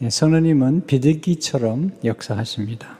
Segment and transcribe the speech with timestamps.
[0.00, 2.98] 예, 성령님은 비둘기처럼 역사하십니다.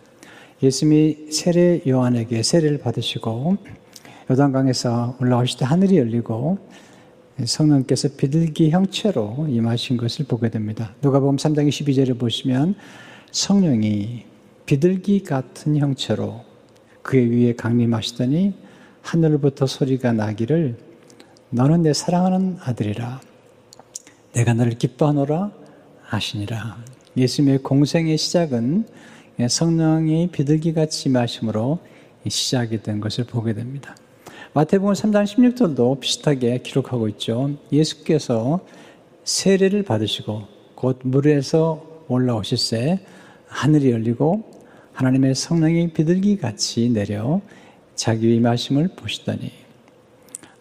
[0.61, 3.57] 예수님이 세례 요한에게 세례를 받으시고
[4.29, 6.59] 요단강에서 올라오실 때 하늘이 열리고
[7.45, 10.93] 성령께서 비둘기 형체로 임하신 것을 보게 됩니다.
[11.01, 12.75] 누가복음 3장 22절에 보시면
[13.31, 14.25] 성령이
[14.67, 16.41] 비둘기 같은 형체로
[17.03, 18.55] 그의 위에 강림하시더니
[19.03, 20.77] 하늘부터 소리가 나기를
[21.51, 23.21] 너는 내 사랑하는 아들이라
[24.33, 25.68] 내가 너를 기뻐하노라
[26.09, 26.77] 하시니라.
[27.17, 28.87] 예수님의 공생의 시작은
[29.49, 31.79] 성령이 비둘기같이 임하심으로
[32.27, 33.95] 시작이 된 것을 보게 됩니다.
[34.55, 37.51] 마태복음 3장 16절도 비슷하게 기록하고 있죠.
[37.71, 38.61] 예수께서
[39.25, 40.43] 세례를 받으시고
[40.75, 43.01] 곧 물에서 올라오실새
[43.47, 44.45] 하늘이 열리고
[44.93, 47.41] 하나님의 성령이 비둘기 같이 내려
[47.95, 49.53] 자기 임하심을 보시더니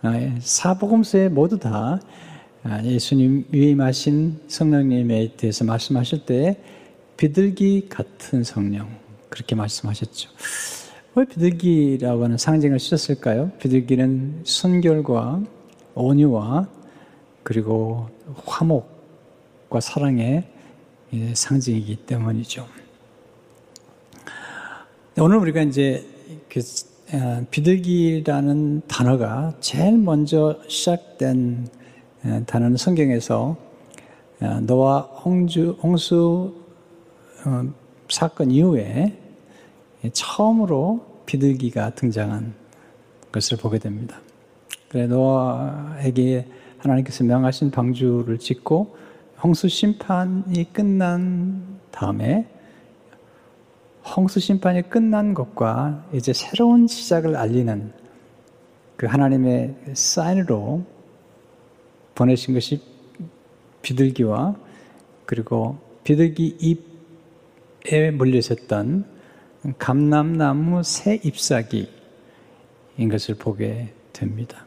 [0.02, 2.00] 아, 사복음서에 모두 다 아,
[2.84, 6.58] 예수님 위에 임하신 성령님에 대해서 말씀하실 때
[7.16, 8.90] 비둘기 같은 성령
[9.30, 10.30] 그렇게 말씀하셨죠.
[11.16, 13.52] 왜 비둘기라고 하는 상징을 쓰셨을까요?
[13.60, 15.42] 비둘기는 순결과
[15.96, 16.68] 온유와
[17.44, 18.10] 그리고
[18.46, 20.44] 화목과 사랑의
[21.34, 22.68] 상징이기 때문이죠.
[25.20, 26.06] 오늘 우리가 이제
[26.50, 26.60] 그
[27.14, 31.68] 어, 비둘기라는 단어가 제일 먼저 시작된
[32.26, 33.56] 어, 단어는 성경에서
[34.42, 36.54] 어, 노아 홍주, 홍수
[38.10, 39.18] 사건 이후에
[40.12, 42.54] 처음으로 비둘기가 등장한
[43.32, 44.20] 것을 보게 됩니다.
[44.90, 46.48] 그래 노아에게
[46.80, 48.96] 하나님께서 명하신 방주를 짓고
[49.44, 52.48] 홍수 심판이 끝난 다음에
[54.16, 57.92] 홍수 심판이 끝난 것과 이제 새로운 시작을 알리는
[58.96, 60.84] 그 하나님의 사인으로
[62.18, 62.82] 보내신 것이
[63.84, 64.56] 비둘기와
[65.28, 69.06] 그리고 비둘기 잎에 물려 있었던
[69.78, 71.88] 감람나무 새 잎사귀인
[73.12, 74.66] 것을 보게 됩니다.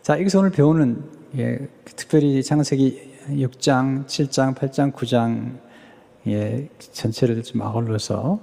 [0.00, 1.02] 자, 여기서 오늘 배우는
[1.38, 5.58] 예, 특별히 창세기 6장, 7장, 8장, 9장
[6.28, 8.40] 예, 전체를 좀 아울러서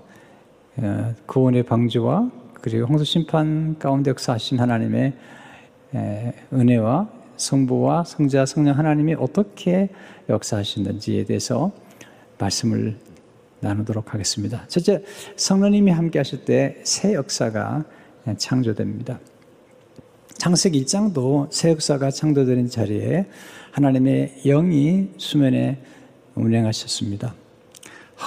[0.78, 2.30] 어, 구원의 방주와
[2.60, 5.14] 그리고 홍수 심판 가운데 역사하신 하나님의
[5.96, 9.90] 에, 은혜와 성부와 성자 성령 하나님이 어떻게
[10.30, 11.72] 역사하시는지에 대해서
[12.38, 12.98] 말씀을
[13.60, 14.66] 나누도록 하겠습니다.
[14.68, 15.04] 첫째,
[15.36, 17.86] 성령님이 함께 하실 때 새 역사가
[18.38, 19.20] 창조됩니다.
[20.38, 23.28] 창세기 1장도 새 역사가 창조되는 자리에
[23.72, 25.82] 하나님의 영이 수면에
[26.36, 27.34] 운행하셨습니다.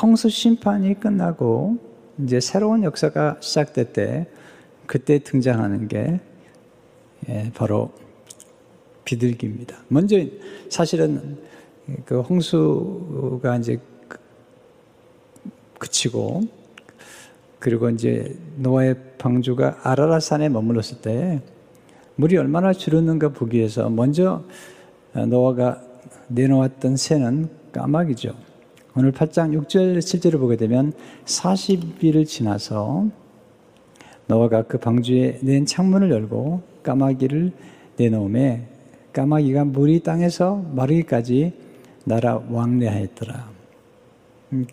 [0.03, 1.79] 홍수 심판이 끝나고
[2.23, 4.27] 이제 새로운 역사가 시작될 때
[4.87, 6.21] 그때 등장하는 게
[7.29, 7.93] 예, 바로
[9.09, 9.75] 비둘기입니다.
[9.89, 10.23] 먼저
[10.69, 11.39] 사실은
[12.05, 13.81] 그 홍수가 이제
[15.79, 16.43] 그치고
[17.59, 21.41] 그리고 이제 노아의 방주가 아라라산에 머물렀을 때
[22.17, 24.45] 물이 얼마나 줄었는가 보기 위해서 먼저
[25.15, 25.83] 노아가
[26.29, 28.35] 내놓았던 새는 까마귀죠.
[28.95, 30.93] 오늘 8장 6절 7절을 보게 되면
[31.25, 33.07] 40일을 지나서
[34.27, 37.53] 노아가 그 방주에 낸 창문을 열고 까마귀를
[37.97, 38.78] 내놓음에
[39.19, 41.53] 까마귀가 물이 땅에서 마르기까지
[42.05, 43.51] 날아 왕래하였더라.
[44.53, 44.67] 음,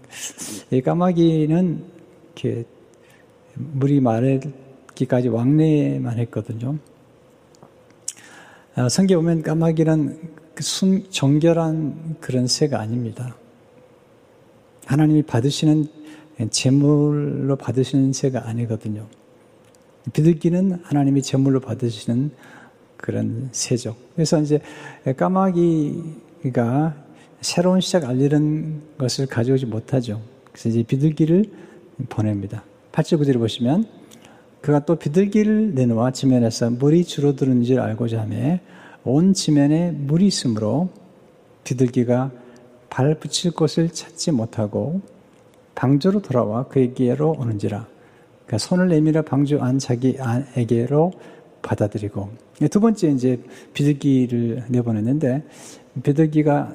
[0.69, 1.83] 이 까마귀는
[2.25, 2.65] 이렇게
[3.55, 6.77] 물이 마르기까지 왕래만 했거든요.
[8.75, 10.19] 아, 성경 보면 까마귀는
[10.53, 13.35] 그 순, 정결한 그런 새가 아닙니다.
[14.85, 15.87] 하나님이 받으시는
[16.51, 19.07] 제물로 받으시는 새가 아니거든요.
[20.13, 22.29] 비둘기는 하나님이 제물로 받으시는
[22.97, 23.95] 그런 새죠.
[24.15, 24.59] 그래서 이제
[25.17, 26.95] 까마귀가
[27.41, 30.21] 새로운 시작 알리는 것을 가져오지 못하죠.
[30.51, 31.45] 그래서 이제 비둘기를
[32.09, 32.63] 보냅니다.
[32.91, 33.85] 8절 9절을 보시면
[34.61, 38.59] 그가 또 비둘기를 내놓아 지면에서 물이 줄어드는 줄 알고자 하며
[39.03, 40.89] 온 지면에 물이 있으므로
[41.63, 42.31] 비둘기가
[42.89, 45.01] 발 붙일 곳을 찾지 못하고
[45.75, 47.85] 방주로 돌아와 그에게로 오는지라.
[48.45, 51.11] 그러니까 손을 내밀어 방주 안 자기에게로
[51.65, 52.29] 받아들이고
[52.69, 53.41] 두 번째 이제
[53.73, 55.43] 비둘기를 내보냈는데
[56.03, 56.73] 비둘기가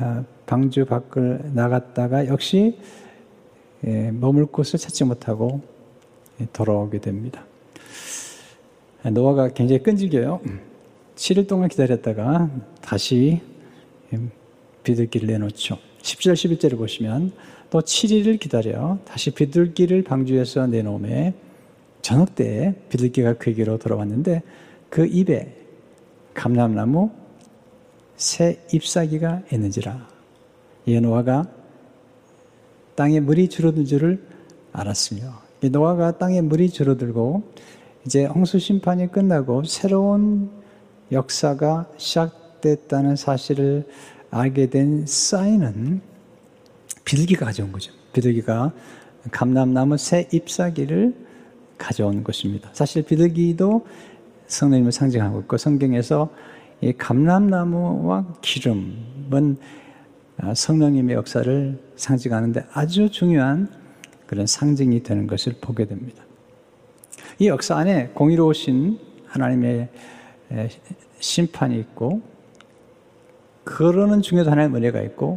[0.00, 2.76] 아, 방주 밖을 나갔다가 역시
[3.86, 5.60] 예, 머물 곳을 찾지 못하고
[6.52, 7.44] 돌아오게 됩니다.
[9.12, 10.40] 노아가 굉장히 끈질겨요.
[11.14, 12.50] 7일 동안 기다렸다가
[12.80, 13.40] 다시
[14.82, 15.78] 비둘기를 내놓죠.
[16.02, 17.32] 10절, 11절을 보시면
[17.70, 21.34] 또 7일을 기다려 다시 비둘기를 방주에서 내놓음에
[22.08, 24.42] 저녁 때 비둘기가 그에게로 돌아왔는데
[24.88, 25.54] 그 입에
[26.32, 27.10] 감람나무
[28.16, 30.08] 새 잎사귀가 있는지라
[30.86, 31.46] 예 노아가
[32.94, 34.24] 땅에 물이 줄어든 줄을
[34.72, 35.34] 알았으며
[35.70, 37.42] 노아가 땅에 물이 줄어들고
[38.06, 40.48] 이제 홍수 심판이 끝나고 새로운
[41.12, 43.86] 역사가 시작됐다는 사실을
[44.30, 46.00] 알게 된 사인은
[47.04, 47.92] 비둘기가 가져온 거죠.
[48.14, 48.72] 비둘기가
[49.30, 51.27] 감람나무 새 잎사귀를
[51.78, 52.68] 가져온 것입니다.
[52.72, 53.86] 사실 비둘기도
[54.46, 56.30] 성령님을 상징하고 있고 성경에서
[56.80, 59.56] 이 감람나무와 기름은
[60.54, 63.68] 성령님의 역사를 상징하는데 아주 중요한
[64.26, 66.22] 그런 상징이 되는 것을 보게 됩니다.
[67.38, 69.88] 이 역사 안에 공의로우신 하나님의
[71.18, 72.22] 심판이 있고
[73.64, 75.36] 그러는 중에도 하나의 은혜가 있고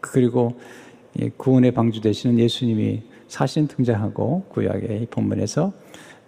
[0.00, 0.58] 그리고
[1.36, 5.72] 구원의 방주 되시는 예수님이 사신 등장하고 구약의 본문에서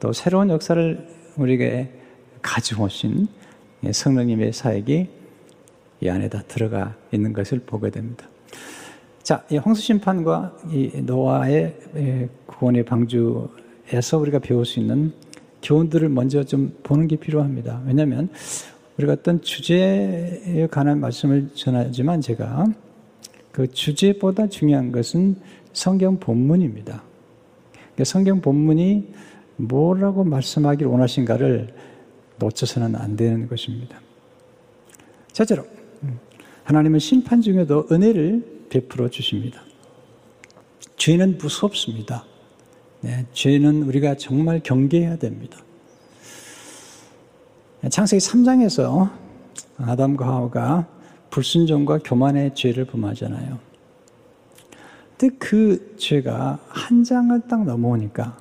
[0.00, 1.92] 또 새로운 역사를 우리에게
[2.42, 3.28] 가져오신
[3.90, 5.08] 성령님의 사역이
[6.00, 8.28] 이 안에 다 들어가 있는 것을 보게 됩니다.
[9.22, 11.76] 자, 이 홍수 심판과 이 노아의
[12.46, 15.12] 구원의 방주에서 우리가 배울 수 있는
[15.62, 17.82] 교훈들을 먼저 좀 보는 게 필요합니다.
[17.86, 18.30] 왜냐하면
[18.96, 22.66] 우리가 어떤 주제에 관한 말씀을 전하지만 제가
[23.52, 25.36] 그 주제보다 중요한 것은
[25.72, 27.02] 성경 본문입니다.
[27.72, 29.12] 그러니까 성경 본문이
[29.56, 31.74] 뭐라고 말씀하기를 원하신가를
[32.38, 34.00] 놓쳐서는 안 되는 것입니다.
[35.32, 35.64] 첫째로,
[36.64, 39.62] 하나님은 심판 중에도 은혜를 베풀어 주십니다.
[40.96, 42.24] 죄는 무섭습니다.
[43.00, 45.58] 네, 죄는 우리가 정말 경계해야 됩니다.
[47.88, 49.10] 창세기 3장에서
[49.76, 50.88] 아담과 하와가
[51.30, 53.67] 불순종과 교만의 죄를 범하잖아요.
[55.38, 58.36] 그 죄가 한 장을 딱 넘어오니까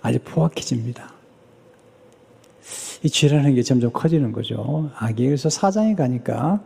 [0.00, 1.12] 아주 포악해집니다.
[3.02, 4.90] 이 죄라는 게 점점 커지는 거죠.
[4.96, 6.62] 악이 그래서 사장에 가니까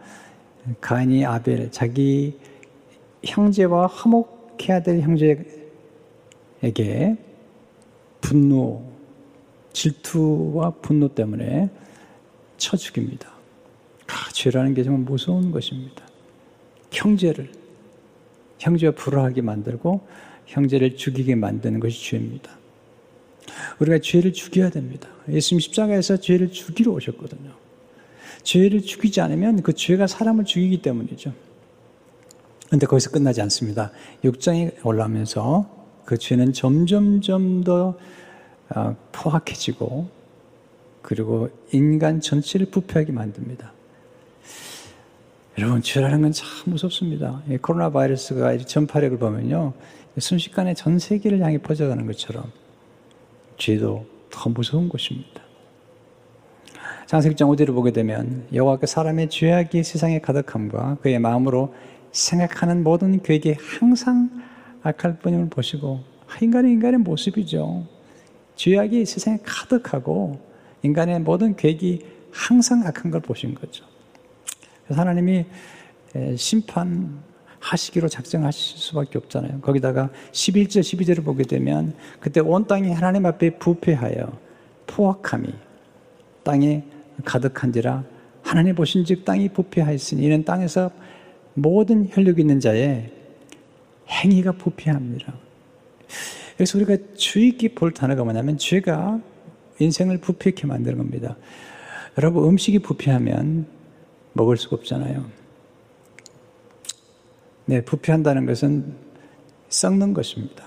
[0.81, 2.39] 가인이 아벨 자기
[3.25, 5.57] 형제와 화목해야 될 형제에게
[8.21, 8.85] 분노,
[9.73, 11.69] 질투와 분노 때문에
[12.57, 13.29] 쳐 죽입니다.
[14.07, 16.05] 아, 죄라는 게 정말 무서운 것입니다.
[16.93, 17.51] 형제를
[18.63, 20.07] 형제와 불화하게 만들고
[20.47, 22.51] 형제를 죽이게 만드는 것이 죄입니다.
[23.81, 25.09] 우리가 죄를 죽여야 됩니다.
[25.29, 27.51] 예수님 십자가에서 죄를 죽이러 오셨거든요.
[28.45, 31.33] 죄를 죽이지 않으면 그 죄가 사람을 죽이기 때문이죠.
[32.67, 33.91] 그런데 거기서 끝나지 않습니다.
[34.25, 35.69] 6장에 올라오면서
[36.05, 37.99] 그 죄는 점점점 더
[38.69, 40.09] 아, 포악해지고
[41.03, 43.73] 그리고 인간 전체를 부패하게 만듭니다.
[45.59, 47.43] 여러분, 죄라는 건 참 무섭습니다.
[47.61, 49.75] 코로나 바이러스가 전파력을 보면요.
[50.19, 52.51] 순식간에 전 세계를 향해 퍼져가는 것처럼
[53.59, 55.43] 죄도 더 무서운 것입니다.
[57.07, 61.75] 장세기 5절을 보게 되면 여호와께 사람의 죄악이 세상에 가득함과 그의 마음으로
[62.13, 64.31] 생각하는 모든 계획이 항상
[64.83, 66.01] 악할 뿐임을 보시고
[66.41, 67.87] 인간은 인간의 모습이죠.
[68.57, 70.41] 죄악이 세상에 가득하고
[70.83, 73.92] 인간의 모든 계획이 항상 악한 걸 보신 거죠.
[74.93, 75.47] 그래서 하나님이
[76.37, 79.61] 심판하시기로 작정하실 수밖에 없잖아요.
[79.63, 84.39] 거기다가 11절, 12절을 보게 되면 그때 온 땅이 하나님 앞에 부패하여
[84.87, 85.49] 포악함이
[86.45, 86.85] 땅에
[87.25, 88.05] 가득한지라
[88.43, 90.91] 하나님 보신 즉 땅이 부패하였으니 이는 땅에서
[91.55, 93.11] 모든 혈육 있는 자의
[94.09, 95.33] 행위가 부패합니다.
[96.57, 99.21] 그래서 우리가 주의 깊게 볼 단어가 뭐냐면 죄가
[99.79, 101.37] 인생을 부패케 만드는 겁니다.
[102.19, 103.81] 여러분 음식이 부패하면
[104.33, 105.25] 먹을 수가 없잖아요.
[107.67, 108.95] 네, 부패한다는 것은
[109.69, 110.65] 썩는 것입니다.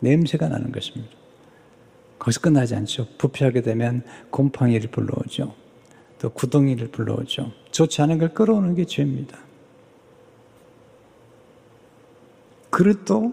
[0.00, 1.14] 냄새가 나는 것입니다.
[2.18, 3.08] 거기서 끝나지 않죠.
[3.18, 5.54] 부패하게 되면 곰팡이를 불러오죠.
[6.20, 7.52] 또 구덩이를 불러오죠.
[7.72, 9.38] 좋지 않은 걸 끌어오는 게 죄입니다.
[12.70, 13.32] 그릇도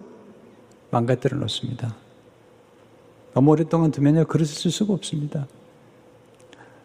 [0.92, 1.96] 망가뜨려 놓습니다.
[3.34, 5.48] 너무 오랫동안 두면요, 그릇을 쓸 수가 없습니다.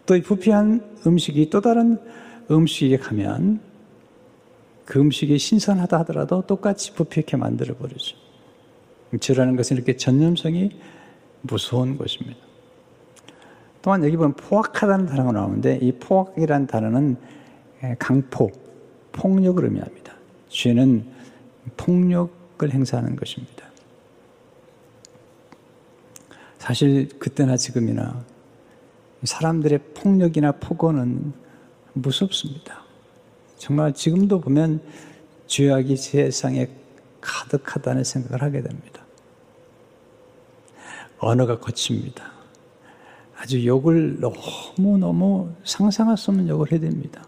[0.06, 1.98] 또 이 부패한 음식이 또 다른
[2.50, 3.60] 음식에 가면
[4.84, 8.16] 그 음식이 신선하다 하더라도 똑같이 부패하게 만들어 버리죠.
[9.18, 10.70] 죄라는 것은 이렇게 전념성이
[11.42, 12.38] 무서운 것입니다.
[13.80, 17.16] 또한 여기 보면 포악하다는 단어가 나오는데 이 포악이라는 단어는
[17.98, 18.50] 강포,
[19.12, 20.14] 폭력을 의미합니다.
[20.48, 21.06] 죄는
[21.76, 23.64] 폭력을 행사하는 것입니다.
[26.58, 28.24] 사실 그때나 지금이나
[29.22, 31.43] 사람들의 폭력이나 폭언은
[31.94, 32.82] 무섭습니다.
[33.56, 34.80] 정말 지금도 보면
[35.46, 36.68] 죄악이 세상에
[37.20, 39.02] 가득하다는 생각을 하게 됩니다.
[41.18, 42.32] 언어가 거칩니다.
[43.36, 47.22] 아주 욕을 너무너무 상상할 수 없는 욕을 해댑니다.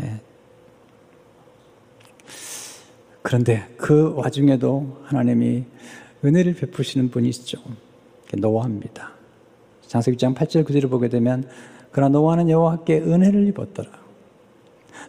[0.00, 0.20] 네.
[3.22, 5.64] 그런데 그 와중에도 하나님이
[6.24, 7.58] 은혜를 베푸시는 분이 있죠.
[8.36, 9.12] 노아입니다.
[9.86, 11.48] 장세기 장 8절 9절을 보게 되면
[11.90, 13.90] 그러나 노아는 여호와께 은혜를 입었더라.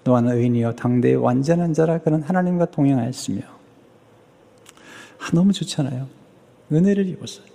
[0.04, 6.08] 노아는 의인이요 당대의 완전한 자라 그는 하나님과 동행하였으며 아, 너무 좋잖아요.
[6.72, 7.46] 은혜를 입었어요.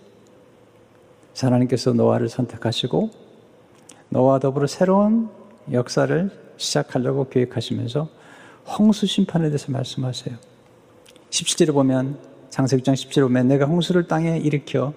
[1.39, 3.11] 하나님께서 노아를 선택하시고
[4.11, 5.29] 노아와 더불어 새로운
[5.73, 8.09] 역사를 시작하려고 계획하시면서
[8.79, 10.37] 홍수 심판에 대해서 말씀하세요.
[11.31, 12.19] 17절에 보면
[12.51, 14.93] 장세기 장 17절에 보면 내가 홍수를 땅에 일으켜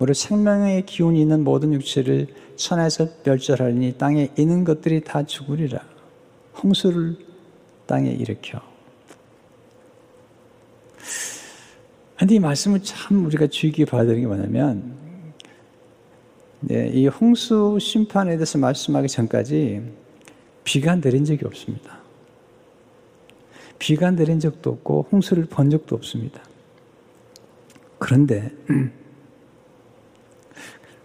[0.00, 5.78] 무릇 생명의 기운이 있는 모든 육체를 천에서 멸절하니 땅에 있는 것들이 다 죽으리라.
[6.62, 7.18] 홍수를
[7.84, 8.62] 땅에 일으켜.
[12.18, 14.94] 근데 이 말씀을 참 우리가 주의 깊게 봐야 되는 게 뭐냐면,
[16.60, 19.82] 네, 이 홍수 심판에 대해서 말씀하기 전까지
[20.64, 21.98] 비가 내린 적이 없습니다.
[23.78, 26.40] 비가 내린 적도 없고 홍수를 본 적도 없습니다.
[27.98, 28.50] 그런데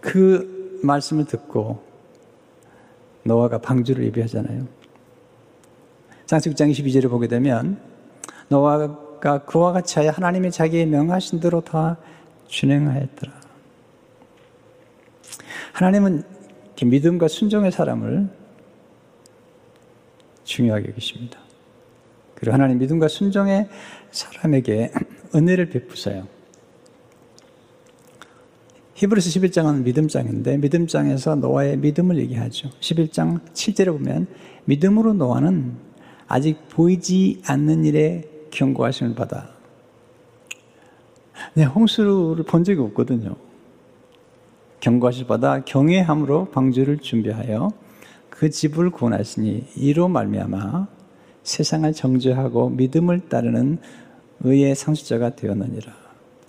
[0.06, 1.82] 그 말씀을 듣고
[3.24, 4.68] 노아가 방주를 예비하잖아요.
[6.26, 7.80] 창세기 장 22절을 보게 되면
[8.48, 11.96] 노아가 그와 같이 하여 하나님이 자기의 명하신 대로 다
[12.46, 13.32] 준행하였더라.
[15.72, 16.22] 하나님은
[16.84, 18.28] 믿음과 순종의 사람을
[20.44, 21.40] 중요하게 여기십니다.
[22.36, 23.68] 그리고 하나님 믿음과 순종의
[24.12, 24.92] 사람에게
[25.34, 26.28] 은혜를 베푸세요.
[28.96, 32.70] 히브리서 11장은 믿음장인데 믿음장에서 노아의 믿음을 얘기하죠.
[32.80, 34.26] 11장 7절에 보면
[34.64, 35.74] 믿음으로 노아는
[36.26, 39.50] 아직 보이지 않는 일에 경고하심을 받아.
[41.52, 43.36] 네, 홍수를 본 적이 없거든요.
[44.80, 47.72] 경고하심을 받아 경외함으로 방주를 준비하여
[48.30, 50.88] 그 집을 구원하시니 이로 말미암아
[51.42, 53.76] 세상을 정죄하고 믿음을 따르는
[54.40, 55.92] 의의 상수자가 되었느니라.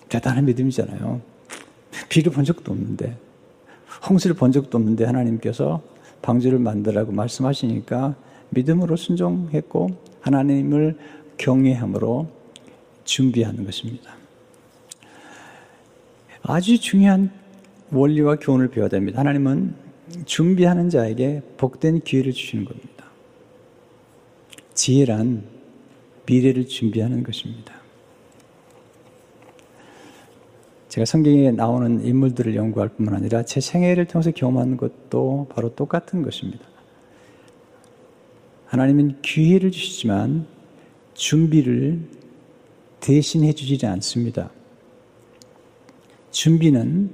[0.08, 1.37] 대단한 믿음이잖아요.
[2.10, 3.18] 비를 본 적도 없는데,
[4.10, 5.82] 홍수를 본 적도 없는데 하나님께서
[6.22, 8.16] 방주를 만들라고 말씀하시니까
[8.50, 9.90] 믿음으로 순종했고
[10.22, 10.98] 하나님을
[11.38, 12.28] 경외함으로
[13.04, 14.16] 준비하는 것입니다.
[16.44, 17.32] 아주 중요한
[17.92, 19.20] 원리와 교훈을 배워야 됩니다.
[19.20, 19.76] 하나님은
[20.26, 23.06] 준비하는 자에게 복된 기회를 주시는 겁니다.
[24.74, 25.44] 지혜란
[26.26, 27.77] 미래를 준비하는 것입니다.
[30.90, 36.66] 제가 성경에 나오는 인물들을 연구할 뿐만 아니라 제 생애를 통해서 경험하는 것도 바로 똑같은 것입니다.
[38.68, 40.46] 하나님은 기회를 주시지만
[41.14, 42.00] 준비를
[43.00, 44.50] 대신해 주지 않습니다.
[46.32, 47.10] 준비는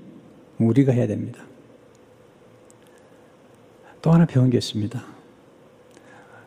[0.57, 1.43] 우리가 해야 됩니다.
[4.01, 5.01] 또 하나 배운 게 있습니다.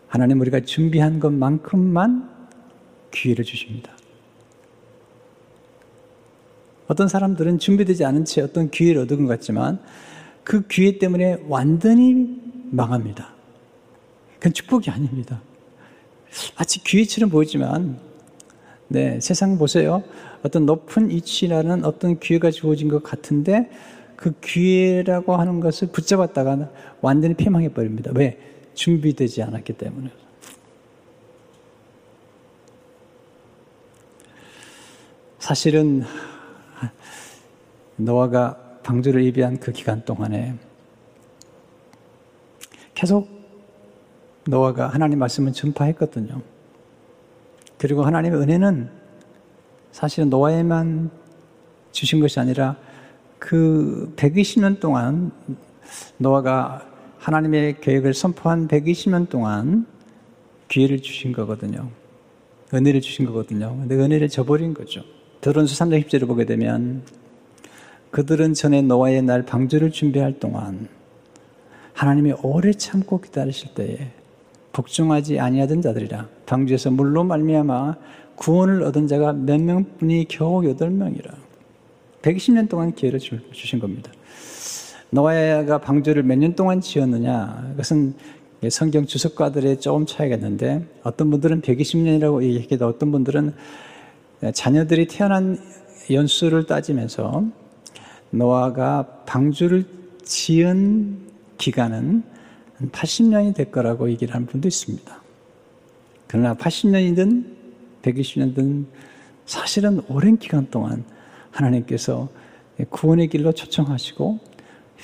[0.08, 2.30] 하나님 우리가 준비한 것만큼만
[3.10, 3.95] 기회를 주십니다.
[6.88, 9.80] 어떤 사람들은 준비되지 않은 채 어떤 기회를 얻은 것 같지만
[10.44, 12.40] 그 기회 때문에 완전히
[12.70, 13.34] 망합니다.
[14.34, 15.40] 그건 축복이 아닙니다.
[16.58, 17.98] 마치 기회처럼 보이지만,
[18.88, 20.04] 네, 세상 보세요.
[20.42, 23.70] 어떤 높은 위치라는 어떤 기회가 주어진 것 같은데
[24.14, 28.12] 그 기회라고 하는 것을 붙잡았다가 완전히 피망해 버립니다.
[28.14, 28.38] 왜?
[28.74, 30.10] 준비되지 않았기 때문에.
[35.38, 36.04] 사실은
[37.96, 40.54] 노아가 방주를 예비한 그 기간 동안에
[42.94, 43.28] 계속
[44.46, 46.40] 노아가 하나님 말씀을 전파했거든요.
[47.78, 48.88] 그리고 하나님의 은혜는
[49.92, 51.10] 사실은 노아에만
[51.92, 52.76] 주신 것이 아니라
[53.38, 55.32] 그 120년 동안
[56.18, 56.86] 노아가
[57.18, 59.86] 하나님의 계획을 선포한 120년 동안
[60.68, 61.90] 기회를 주신 거거든요.
[62.72, 63.76] 은혜를 주신 거거든요.
[63.76, 65.02] 근데 은혜를 저버린 거죠.
[65.40, 67.02] 드론수 3장 10절을 보게 되면
[68.16, 70.88] 그들은 전에 노아의 날 방주를 준비할 동안
[71.92, 74.10] 하나님이 오래 참고 기다리실 때에
[74.72, 77.96] 복종하지 아니하던 자들이라 방주에서 물로 말미암아
[78.36, 81.30] 구원을 얻은 자가 몇 명뿐이 겨우 여덟 명이라
[82.22, 84.10] 120년 동안 기회를 주신 겁니다.
[85.10, 88.14] 노아가 방주를 몇 년 동안 지었느냐 그것은
[88.70, 93.52] 성경 주석가들의 조금 차이가 있는데 어떤 분들은 120년이라고 얘기하기도 어떤 분들은
[94.54, 95.58] 자녀들이 태어난
[96.10, 97.44] 연수를 따지면서
[98.30, 99.84] 노아가 방주를
[100.22, 101.18] 지은
[101.58, 102.22] 기간은
[102.80, 105.22] 80년이 될 거라고 얘기를 하는 분도 있습니다.
[106.26, 107.44] 그러나 80년이든
[108.02, 108.86] 120년이든
[109.46, 111.04] 사실은 오랜 기간 동안
[111.50, 112.28] 하나님께서
[112.90, 114.38] 구원의 길로 초청하시고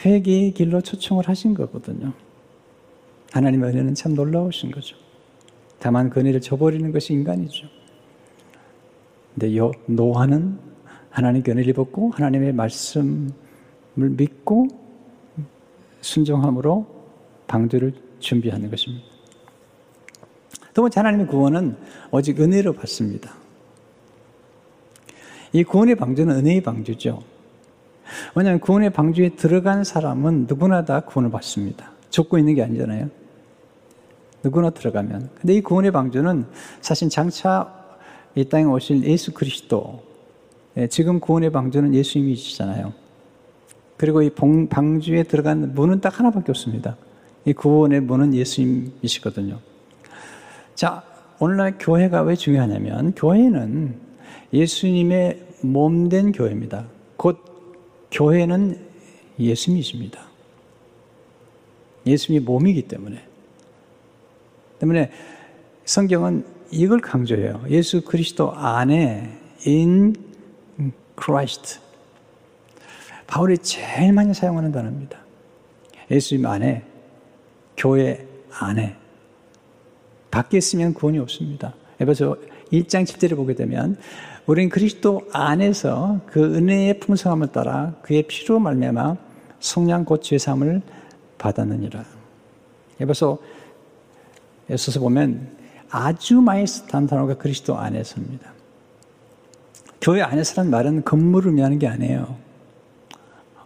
[0.05, 2.13] 회개의 길로 초청을 하신 거거든요.
[3.33, 4.97] 하나님의 은혜는 참 놀라우신 거죠.
[5.79, 7.67] 다만 그 은혜를 저버리는 것이 인간이죠.
[9.35, 10.72] 근데 요 노아는
[11.13, 13.31] 하나님 견해를 입었고 하나님의 말씀을
[13.97, 14.67] 믿고
[16.01, 16.87] 순종함으로
[17.47, 19.05] 방주를 준비하는 것입니다.
[20.73, 21.77] 두 번째 하나님의 구원은
[22.11, 23.35] 오직 은혜로 받습니다.
[25.53, 27.23] 이 구원의 방주는 은혜의 방주죠.
[28.35, 31.93] 왜냐하면 구원의 방주에 들어간 사람은 누구나 다 구원을 받습니다.
[32.09, 33.11] 좁고 있는 게 아니잖아요.
[34.43, 35.29] 누구나 들어가면.
[35.35, 36.47] 근데 이 구원의 방주는
[36.81, 37.83] 사실 장차
[38.35, 40.12] 이 땅에 오실 예수 그리스도, 예,
[40.91, 42.93] 지금 구원의 방주는 예수님이시잖아요.
[43.97, 46.97] 그리고 이 방주에 들어간 문은 딱 하나밖에 없습니다.
[47.45, 49.59] 이 구원의 문은 예수님이시거든요.
[50.75, 51.03] 자,
[51.39, 53.97] 오늘날 교회가 왜 중요하냐면, 교회는
[54.53, 56.87] 예수님의 몸된 교회입니다.
[57.17, 57.39] 곧
[58.11, 58.79] 교회는
[59.39, 60.21] 예수님이십니다.
[62.07, 63.23] 예수님이 몸이기 때문에.
[64.79, 65.11] 때문에
[65.85, 67.65] 성경은 이걸 강조해요.
[67.69, 69.31] 예수 그리스도 안에
[69.67, 70.15] in
[71.21, 71.81] Christ.
[73.27, 75.19] 바울이 제일 많이 사용하는 단어입니다.
[76.11, 76.85] 예수님 안에,
[77.77, 78.97] 교회 안에.
[80.31, 81.75] 밖에 있으면 구원이 없습니다.
[82.01, 82.37] 에베소
[82.73, 83.97] 1장 7절을 보게 되면
[84.47, 89.17] 우리는 그리스도 안에서 그 은혜의 풍성함을 따라 그의 피로 말미암아
[89.61, 90.83] 성량 곧 죄삼을
[91.39, 92.05] 받았느니라.
[93.01, 93.39] 에베소
[94.71, 95.49] 에서서 보면
[95.91, 98.53] 아주 많이 쓴 단어가 그리스도 안에서입니다.
[100.03, 102.37] 교회 안에서란 말은 건물을 의미하는 게 아니에요.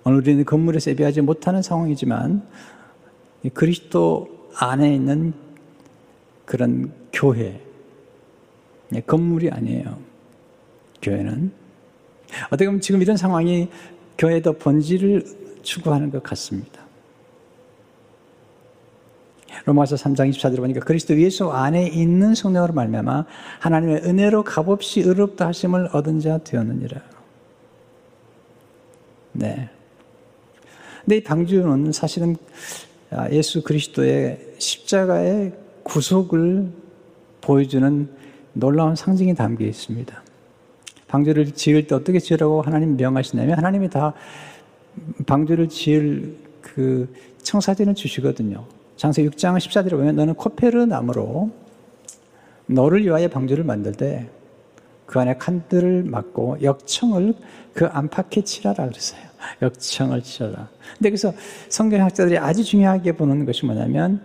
[0.04, 2.46] 오늘 우리는 건물에 세비하지 못하는 상황이지만
[3.54, 5.32] 그리스도 안에 있는
[6.44, 7.60] 그런 교회,
[9.06, 9.98] 건물이 아니에요.
[11.00, 11.50] 교회는.
[12.48, 13.68] 어떻게 보면 지금 이런 상황이
[14.42, 15.24] 더 번지를
[15.62, 16.85] 추구하는 것 같습니다.
[19.66, 23.26] 로마서 3장 24절에 보니까 그리스도 예수 안에 있는 성령으로 말미암아
[23.58, 27.02] 하나님의 은혜로 값없이 의롭다 하심을 얻은 자 되었느니라.
[29.32, 29.68] 네.
[31.04, 32.36] 근데 이 방주는 사실은
[33.32, 36.68] 예수 그리스도의 십자가의 구속을
[37.40, 38.08] 보여주는
[38.52, 40.22] 놀라운 상징이 담겨 있습니다.
[41.08, 44.14] 방주를 지을 때 어떻게 지으라고 하나님 명하시냐면 하나님이 다
[45.26, 47.12] 방주를 지을 그
[47.42, 48.64] 청사진을 주시거든요.
[48.96, 51.50] 장세 6장 14절에 보면 너는 코페르 나무로
[52.66, 54.28] 너를 위하여 방주를 만들 때
[55.06, 57.34] 그 안에 칸들을 막고 역청을
[57.72, 59.20] 그 안팎에 칠하라 그랬어요.
[59.62, 60.68] 역청을 칠하라.
[60.98, 61.32] 근데 그래서
[61.68, 64.20] 성경학자들이 아주 중요하게 보는 것이 뭐냐면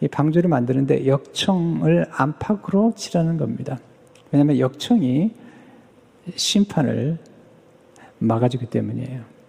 [0.00, 3.78] 이 방주를 만드는데 역청을 안팎으로 칠하는 겁니다.
[4.30, 5.32] 왜냐하면 역청이
[6.36, 7.18] 심판을
[8.18, 9.39] 막아주기 때문이에요.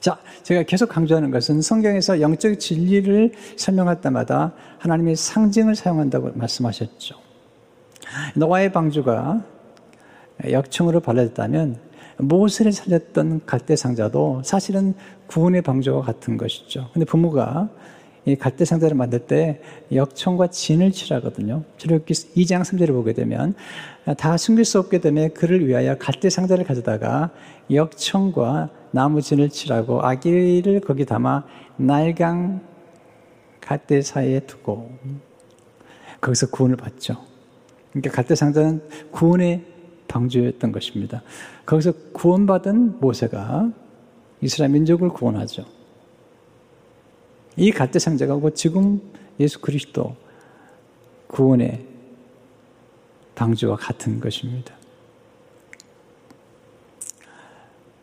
[0.00, 7.16] 자, 제가 계속 강조하는 것은 성경에서 영적 진리를 설명할 때마다 하나님의 상징을 사용한다고 말씀하셨죠.
[8.34, 9.44] 노아의 방주가
[10.50, 11.76] 역청으로 발라졌다면
[12.16, 14.94] 모세를 살렸던 갈대 상자도 사실은
[15.26, 16.88] 구원의 방주와 같은 것이죠.
[16.92, 17.68] 근데 부모가
[18.26, 19.60] 이 갈대 상자를 만들 때
[19.92, 21.64] 역청과 진을 칠하거든요.
[21.78, 23.54] 출애굽기 2장 3절을 보게 되면
[24.18, 27.30] 다 숨길 수 없게 되면 그를 위하여 갈대 상자를 가져다가
[27.70, 31.44] 역청과 나무 진을 칠하고 아기를 거기 담아
[31.76, 32.60] 날강
[33.60, 34.90] 갈대 사이에 두고
[36.20, 37.16] 거기서 구원을 받죠.
[37.92, 39.64] 그러니까 갈대 상자는 구원의
[40.08, 41.22] 방주였던 것입니다.
[41.64, 43.70] 거기서 구원받은 모세가
[44.40, 45.64] 이스라엘 민족을 구원하죠.
[47.60, 49.02] 이 갈대 상자가 곧 지금
[49.38, 50.16] 예수 그리스도
[51.26, 51.84] 구원의
[53.34, 54.74] 방주와 같은 것입니다.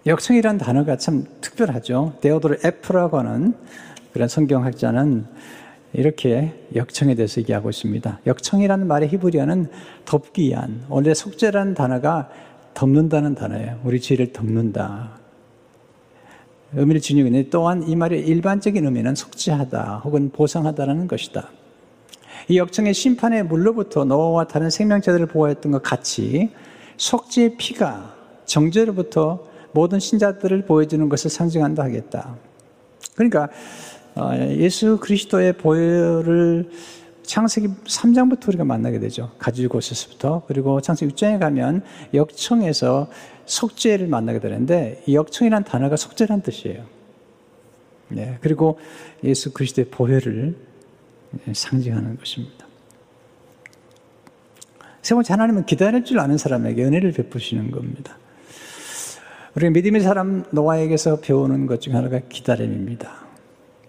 [0.06, 2.20] 역청이라는 단어가 참 특별하죠.
[2.22, 3.56] 데오도르 F라고 하는
[4.14, 5.26] 그런 성경학자는
[5.94, 8.20] 이렇게 역청에 대해서 얘기하고 있습니다.
[8.28, 9.72] 역청이라는 말의 히브리어는
[10.06, 12.30] 덮기 위한, 원래 속죄라는 단어가
[12.76, 13.82] 덮는다는 단어예요.
[13.84, 15.17] 우리 죄를 덮는다.
[16.78, 21.50] 의미를 지니고 있는데 또한 이 말의 일반적인 의미는 속죄하다 혹은 보상하다라는 것이다.
[22.50, 26.52] 이 역청의 심판의 물로부터 노아와 다른 생명체들을 보호했던 것 같이
[26.98, 32.36] 속죄의 피가 정죄로부터 모든 신자들을 보여주는 것을 상징한다 하겠다.
[33.16, 33.50] 그러니까
[34.16, 36.70] 어, 예수 그리스도의 보혈을
[37.24, 39.32] 창세기 3장부터 우리가 만나게 되죠.
[39.38, 43.08] 가지고 있었부터 그리고 창세기 6장에 가면 역청에서
[43.48, 46.86] 속죄를 만나게 되는데 역청이란 단어가 속죄란 뜻이에요.
[48.10, 48.80] 네, 그리고
[49.24, 50.56] 예수 그리스도의 보혈을
[51.52, 52.68] 상징하는 것입니다.
[55.02, 58.18] 세 번째 하나님은 기다릴 줄 아는 사람에게 은혜를 베푸시는 겁니다.
[59.56, 63.26] 우리 믿음의 사람 노아에게서 배우는 것 중 하나가 기다림입니다.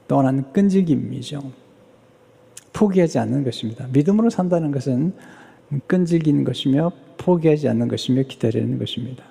[0.06, 1.52] 또 하나는 끈질김이죠.
[2.72, 3.86] 포기하지 않는 것입니다.
[3.92, 5.12] 믿음으로 산다는 것은
[5.86, 9.24] 끈질긴 것이며 포기하지 않는 것이며 기다리는 것입니다.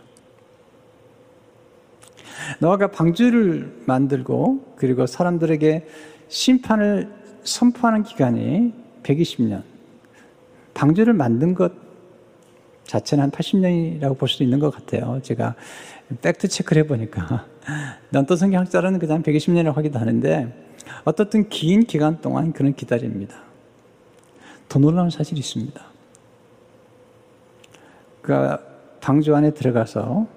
[2.59, 5.87] 노아가 방주를 만들고 그리고 사람들에게
[6.27, 7.09] 심판을
[7.43, 8.73] 선포하는 기간이
[9.03, 9.63] 120년.
[10.73, 11.71] 방주를 만든 것
[12.83, 15.19] 자체는 한 80년이라고 볼 수도 있는 것 같아요.
[15.21, 15.55] 제가
[16.21, 17.45] 팩트 체크를 해보니까.
[18.11, 20.67] 난또 성경학자는 그다음 120년이라고 하기도 하는데
[21.03, 23.35] 어떻든 긴 기간 동안 그는 기다립니다.
[24.69, 25.81] 더 놀라운 사실이 있습니다.
[28.21, 28.59] 그가
[28.99, 30.27] 방주 안에 들어가서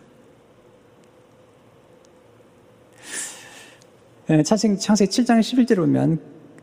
[4.45, 6.19] 창세기 7장 11절에 보면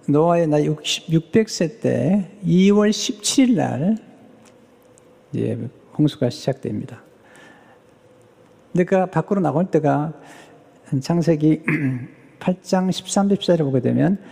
[0.09, 3.98] 노아의 나이 600세 때 2월 17일 날
[5.33, 5.59] 이제
[5.98, 7.02] 홍수가 시작됩니다.
[8.72, 10.12] 근데 그 밖으로 나올 때가
[11.00, 11.62] 창세기
[12.38, 14.22] 8장 13, 14절에 보게 되면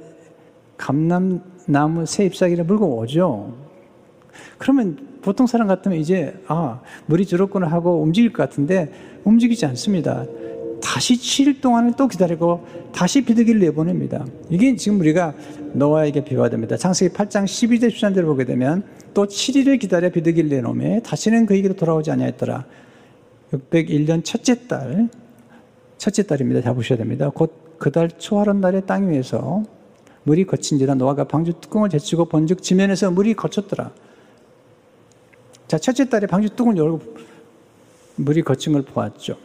[0.77, 3.72] 감남나무 새 잎사귀를 물고 오죠.
[4.57, 8.91] 그러면 보통 사람 같으면 이제 아 물이 줄었구나 하고 움직일 것 같은데
[9.23, 10.25] 움직이지 않습니다.
[10.81, 14.25] 다시 7일 동안을 또 기다리고 다시 비둘기를 내보냅니다.
[14.49, 15.33] 이게 지금 우리가
[15.73, 16.75] 노아에게 비화됩니다.
[16.75, 22.65] 창세기 8장 12절 13절을 보게 되면 또 7일을 기다려 비둘기를 내놓음에 다시는 그에게로 돌아오지 아니하였더라.
[23.53, 25.09] 601년 첫째 달
[25.97, 26.61] 첫째 달입니다.
[26.61, 27.29] 잡으셔야 됩니다.
[27.29, 29.63] 곧 그 달 초하룻 날에 땅 위에서
[30.23, 33.91] 물이 거친지라 노아가 방주 뚜껑을 제치고 본즉 지면에서 물이 거쳤더라.
[35.73, 36.99] 자, 첫째 달에 방주 뚜껑을 열고
[38.17, 39.39] 물이 거친 걸 보았죠.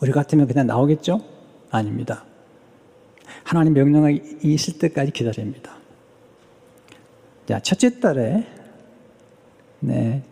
[0.00, 1.22] 우리 같으면 그냥 나오겠죠?
[1.70, 2.24] 아닙니다.
[3.44, 5.76] 하나님 명령이 있을 때까지 기다립니다.
[7.46, 8.46] 자, 첫째 달에,
[9.80, 10.22] 네,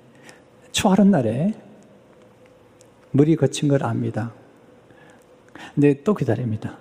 [0.73, 1.53] 초하룻 날에
[3.11, 4.33] 물이 거친 걸 압니다.
[5.75, 6.79] 근데 또 기다립니다.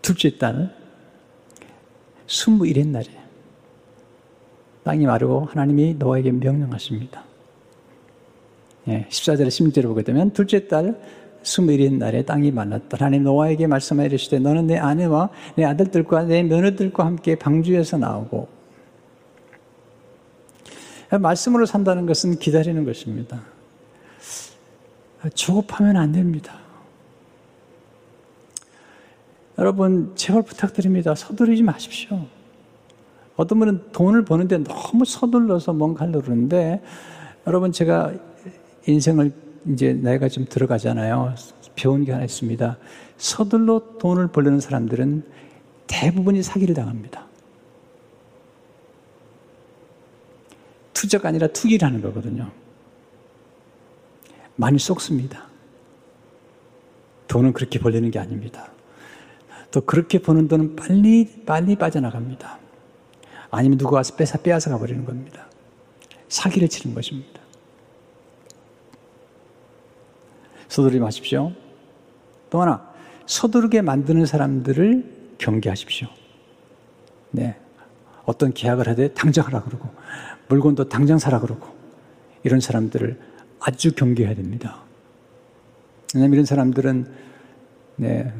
[0.00, 0.74] 둘째 달,
[2.26, 3.25] 21일 날에
[4.86, 7.24] 땅이 마르고 하나님이 노아에게 명령하십니다.
[8.86, 10.96] 예, 14절에 16절을 보게 되면 둘째 달
[11.42, 12.96] 21일 날에 땅이 말랐다.
[12.96, 18.46] 하나님 노아에게 말씀하여 이르시되 너는 내 아내와 내 아들들과 내 며느들과 함께 방주에서 나오고
[21.18, 23.42] 말씀으로 산다는 것은 기다리는 것입니다.
[25.34, 26.60] 조급하면 안 됩니다.
[29.58, 31.16] 여러분, 제발 부탁드립니다.
[31.16, 32.35] 서두르지 마십시오.
[33.36, 36.82] 어떤 분은 돈을 버는데 너무 서둘러서 뭔가를 그러는데,
[37.46, 38.12] 여러분, 제가
[38.86, 39.32] 인생을
[39.72, 41.34] 이제 나이가 좀 들어가잖아요.
[41.74, 42.78] 배운 게 하나 있습니다.
[43.18, 45.24] 서둘러 돈을 벌려는 사람들은
[45.86, 47.26] 대부분이 사기를 당합니다.
[50.94, 52.50] 투자가 아니라 투기를 하는 거거든요.
[54.56, 55.44] 많이 쏙습니다.
[57.28, 58.70] 돈은 그렇게 벌리는 게 아닙니다.
[59.70, 62.65] 또 그렇게 버는 돈은 빨리, 빨리 빠져나갑니다.
[63.50, 65.46] 아니면 누가 와서 뺏어 빼앗아 가버리는 겁니다.
[66.28, 67.40] 사기를 치는 것입니다.
[70.68, 71.52] 서두르지 마십시오.
[72.50, 72.92] 또 하나,
[73.26, 76.08] 서두르게 만드는 사람들을 경계하십시오.
[77.30, 77.56] 네.
[78.24, 79.88] 어떤 계약을 하되 당장 하라 그러고,
[80.48, 81.68] 물건도 당장 사라 그러고,
[82.42, 83.18] 이런 사람들을
[83.60, 84.82] 아주 경계해야 됩니다.
[86.14, 87.06] 왜냐하면 이런 사람들은,
[87.96, 88.32] 네,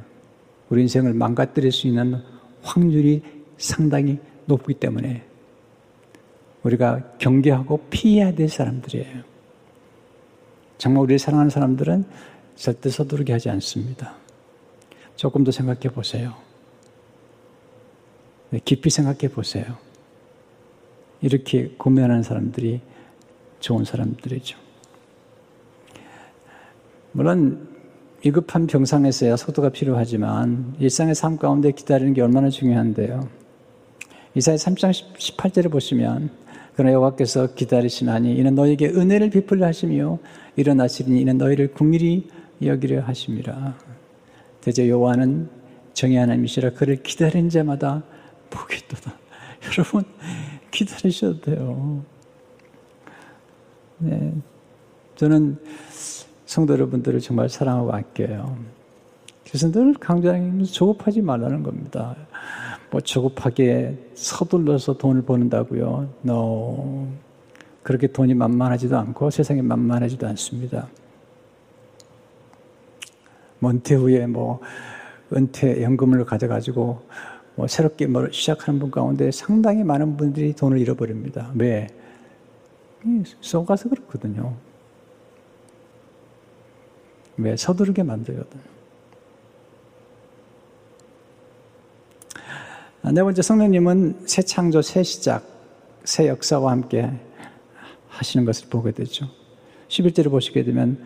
[0.68, 2.20] 우리 인생을 망가뜨릴 수 있는
[2.62, 3.22] 확률이
[3.58, 5.24] 상당히 높기 때문에
[6.62, 9.22] 우리가 경계하고 피해야 될 사람들이에요.
[10.78, 12.04] 정말 우리를 사랑하는 사람들은
[12.56, 14.14] 절대 서두르게 하지 않습니다.
[15.14, 16.34] 조금 더 생각해 보세요.
[18.50, 19.64] 네, 깊이 생각해 보세요.
[21.20, 22.80] 이렇게 고민하는 사람들이
[23.60, 24.58] 좋은 사람들이죠.
[27.12, 27.68] 물론
[28.24, 33.28] 위급한 병상에서야 속도가 필요하지만 일상의 삶 가운데 기다리는 게 얼마나 중요한데요.
[34.36, 36.28] 이사야 3장 18절을 보시면
[36.74, 40.18] 그러나 여호와께서 기다리시나니 이는 너에게 은혜를 베풀려 하시며
[40.56, 42.28] 일어나시리니 이는 너희를 궁일이
[42.62, 43.78] 여기려 하심이라.
[44.60, 45.48] 대제 여호와는
[45.94, 48.02] 정의 하나님이시라 그를 기다린 자마다
[48.50, 49.14] 복이 있도다.
[49.72, 50.04] 여러분
[50.70, 52.04] 기다리셔도 돼요.
[53.96, 54.34] 네,
[55.14, 55.56] 저는
[56.44, 58.58] 성도 여러분들을 정말 사랑하고 아껴요.
[59.48, 62.14] 그래서 늘 강조하는 조급하지 말라는 겁니다.
[62.96, 66.08] 뭐 조급하게 서둘러서 돈을 버는다고요.
[66.24, 67.06] No.
[67.82, 70.88] 그렇게 돈이 만만하지도 않고 세상에 만만하지도 않습니다.
[73.58, 74.60] 뭐 은퇴 후에 뭐
[75.36, 77.02] 은퇴 연금을 가져가지고
[77.56, 81.52] 뭐 새롭게 뭘 시작하는 분 가운데 상당히 많은 분들이 돈을 잃어버립니다.
[81.54, 81.88] 왜?
[83.42, 84.54] 속아서 그렇거든요.
[87.36, 87.56] 왜?
[87.58, 88.75] 서두르게 만들거든.
[93.12, 95.46] 네 번째 성령님은 새 창조, 새 시작,
[96.02, 97.08] 새 역사와 함께
[98.08, 99.28] 하시는 것을 보게 되죠.
[99.88, 100.98] 11절을 보시게 되면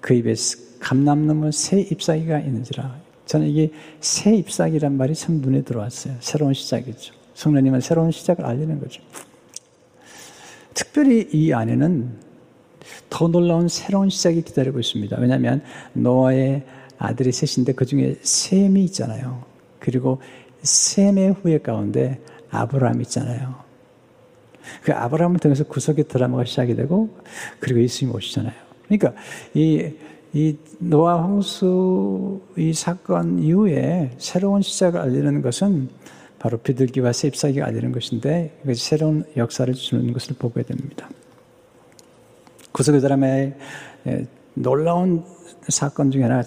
[0.00, 0.34] 그 입에
[0.80, 2.96] 감남나무 새 잎사귀가 있는지라.
[3.26, 6.16] 저는 이게 새 잎사귀란 말이 참 눈에 들어왔어요.
[6.18, 7.14] 새로운 시작이죠.
[7.34, 9.00] 성령님은 새로운 시작을 알리는 거죠.
[10.74, 12.18] 특별히 이 안에는
[13.10, 15.18] 더 놀라운 새로운 시작이 기다리고 있습니다.
[15.20, 15.62] 왜냐하면
[15.92, 16.64] 노아의
[16.98, 19.44] 아들이 셋인데 그 중에 셈이 있잖아요.
[19.78, 20.20] 그리고
[20.64, 23.54] 셈의 후예 가운데 아브라함 있잖아요.
[24.82, 27.10] 그 아브라함을 통해서 구속의 드라마가 시작이 되고
[27.60, 28.54] 그리고 예수님 오시잖아요.
[28.86, 29.14] 그러니까
[29.52, 29.92] 이,
[30.32, 35.90] 이 노아 홍수 이 사건 이후에 새로운 시작을 알리는 것은
[36.38, 41.08] 바로 비둘기와 셉사기가 알리는 것인데 새로운 역사를 주는 것을 보게 됩니다.
[42.72, 43.54] 구속의 드라마의
[44.54, 45.24] 놀라운
[45.68, 46.42] 사건 중에 하나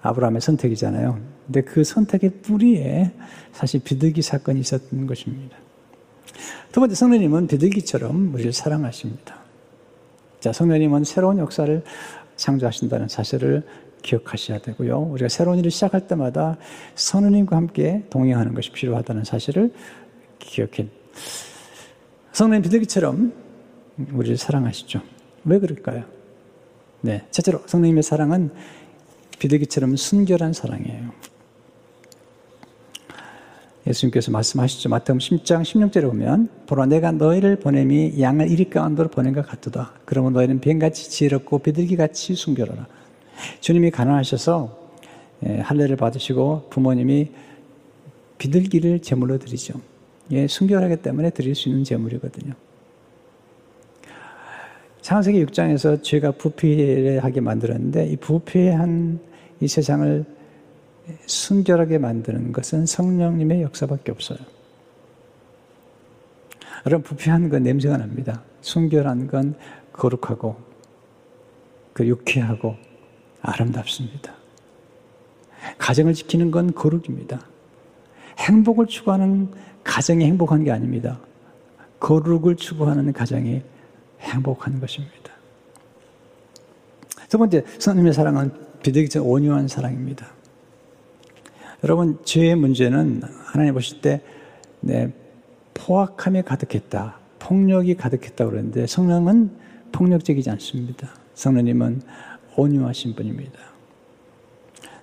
[0.00, 1.31] 아브라함의 선택이잖아요.
[1.52, 3.12] 근데 그 선택의 뿌리에
[3.52, 5.58] 사실 비둘기 사건이 있었던 것입니다.
[6.72, 9.36] 두 번째 성령님은 비둘기처럼 우리를 사랑하십니다.
[10.40, 11.84] 자, 성령님은 새로운 역사를
[12.36, 13.66] 창조하신다는 사실을
[14.00, 14.98] 기억하셔야 되고요.
[14.98, 16.56] 우리가 새로운 일을 시작할 때마다
[16.94, 19.74] 성령님과 함께 동행하는 것이 필요하다는 사실을
[20.38, 20.88] 기억해.
[22.32, 23.34] 성령님 비둘기처럼
[24.10, 25.02] 우리를 사랑하시죠.
[25.44, 26.04] 왜 그럴까요?
[27.02, 27.26] 네.
[27.30, 28.50] 첫째로 성령님의 사랑은
[29.38, 31.31] 비둘기처럼 순결한 사랑이에요.
[33.86, 34.88] 예수님께서 말씀하시죠.
[34.88, 39.92] 마태음 10장 16절에 보면 보라 내가 너희를 보냄이 양을 이리 가운데로 보낸 것 같도다.
[40.04, 42.86] 그러면 너희는 뱀같이 지혜롭고 비둘기같이 순결하라.
[43.60, 44.82] 주님이 가난하셔서
[45.46, 47.30] 예, 할례를 받으시고 부모님이
[48.38, 49.74] 비둘기를 제물로 드리죠.
[50.30, 52.54] 예, 순결하기 때문에 드릴 수 있는 제물이거든요.
[55.00, 59.18] 창세기 6장에서 죄가 부패하게 만들었는데 이 부패한
[59.60, 60.24] 이 세상을
[61.26, 64.38] 순결하게 만드는 것은 성령님의 역사밖에 없어요.
[66.86, 68.42] 여러분, 부패한 건 냄새가 납니다.
[68.60, 69.54] 순결한 건
[69.92, 70.56] 거룩하고,
[71.92, 72.76] 그 유쾌하고,
[73.40, 74.32] 아름답습니다.
[75.78, 77.46] 가정을 지키는 건 거룩입니다.
[78.38, 79.50] 행복을 추구하는
[79.84, 81.20] 가정이 행복한 게 아닙니다.
[82.00, 83.62] 거룩을 추구하는 가정이
[84.20, 85.32] 행복한 것입니다.
[87.28, 90.41] 두 번째, 성님의 사랑은 비대기적 온유한 사랑입니다.
[91.84, 94.20] 여러분, 죄의 문제는 하나님 보실 때,
[94.80, 95.12] 네,
[95.74, 97.18] 포악함이 가득했다.
[97.38, 99.50] 폭력이 가득했다 그러는데 성령은
[99.90, 101.08] 폭력적이지 않습니다.
[101.34, 102.02] 성령님은
[102.56, 103.58] 온유하신 분입니다.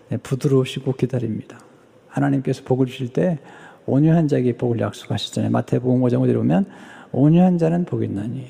[0.09, 1.59] 네, 부드러우시고 기다립니다.
[2.07, 3.39] 하나님께서 복을 주실 때
[3.85, 5.51] 온유한 자에게 복을 약속하셨잖아요.
[5.51, 6.65] 마태복음 5장 5절에 보면
[7.11, 8.47] 온유한 자는 복이 있나니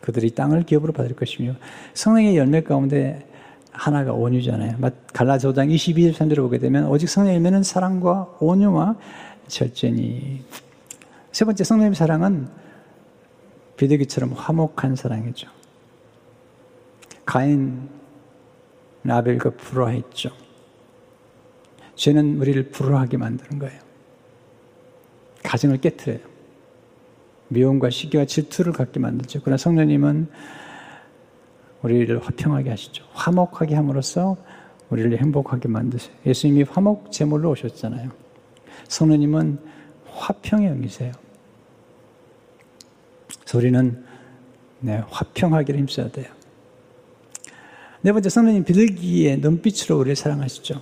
[0.00, 1.54] 그들이 땅을 기업으로 받을 것이며
[1.94, 3.26] 성령의 열매 가운데
[3.72, 4.76] 하나가 온유잖아요.
[5.12, 8.96] 갈라디아 5장 22절 3절을 보게 되면 오직 성령의 열매는 사랑과 온유와
[9.48, 10.44] 절제니
[11.32, 12.48] 세 번째 성령님 사랑은
[13.76, 15.48] 비둘기처럼 화목한 사랑이죠.
[17.24, 17.88] 가인
[19.08, 20.30] 아벨과 불화했죠.
[21.96, 23.80] 죄는 우리를 불화하게 만드는 거예요.
[25.42, 26.20] 가정을 깨뜨려요.
[27.48, 29.40] 미움과 시기와 질투를 갖게 만들죠.
[29.42, 30.28] 그러나 성령님은
[31.82, 33.04] 우리를 화평하게 하시죠.
[33.12, 34.36] 화목하게 함으로써
[34.90, 36.14] 우리를 행복하게 만드세요.
[36.26, 38.10] 예수님이 화목 제물로 오셨잖아요.
[38.88, 39.58] 성령님은
[40.06, 41.12] 화평의 영이세요.
[43.54, 44.04] 우리는
[44.80, 46.26] 네, 화평하기를 힘써야 돼요.
[48.00, 50.80] 네 번째 성령님 비둘기의 눈빛으로 우리를 사랑하시죠.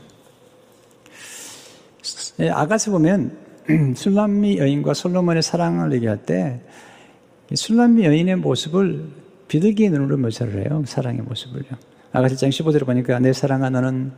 [2.41, 3.37] 예, 아가서 보면
[3.95, 6.61] 술람미 여인과 솔로몬의 사랑을 얘기할 때
[7.53, 9.11] 술람미 여인의 모습을
[9.51, 10.85] 비둘기의 눈으로 묘사를 해요.
[10.87, 11.71] 사랑의 모습을요.
[12.13, 14.13] 아가서 1장 15절에 보니까 내 사랑아 너는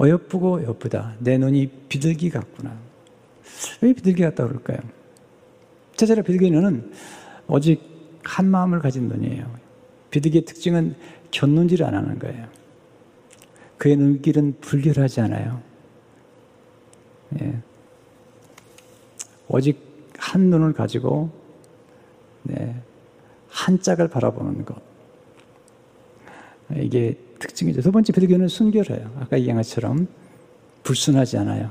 [0.00, 1.14] 어여쁘고 예쁘다.
[1.20, 2.76] 내 눈이 비둘기 같구나.
[3.80, 4.78] 왜 비둘기 같다 그럴까요?
[5.94, 6.90] 첫째로 비둘기 눈은
[7.46, 7.80] 오직
[8.24, 9.48] 한 마음을 가진 눈이에요.
[10.10, 10.96] 비둘기의 특징은
[11.30, 12.48] 견눈질 안 하는 거예요.
[13.76, 15.62] 그의 눈길은 불결하지 않아요.
[17.40, 17.56] 예.
[19.46, 19.78] 오직
[20.18, 21.30] 한 눈을 가지고
[22.42, 22.74] 네,
[23.48, 24.76] 한 짝을 바라보는 것.
[26.76, 27.80] 이게 특징이죠.
[27.82, 29.10] 두 번째 비둘기는 순결해요.
[29.20, 30.08] 아까 얘기한 것처럼
[30.82, 31.70] 불순하지 않아요.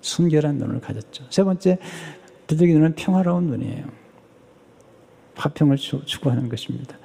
[0.00, 1.24] 순결한 눈을 가졌죠.
[1.30, 1.78] 세 번째
[2.46, 3.86] 비둘기 눈은 평화로운 눈이에요.
[5.36, 6.96] 화평을 추구하는 것입니다.